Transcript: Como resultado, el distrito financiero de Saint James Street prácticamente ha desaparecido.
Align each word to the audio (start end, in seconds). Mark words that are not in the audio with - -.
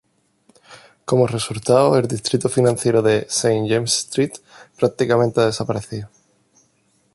Como 1.05 1.27
resultado, 1.27 1.95
el 1.95 2.07
distrito 2.07 2.49
financiero 2.49 3.03
de 3.03 3.27
Saint 3.29 3.69
James 3.69 3.95
Street 3.99 4.31
prácticamente 4.75 5.41
ha 5.41 5.45
desaparecido. 5.45 6.09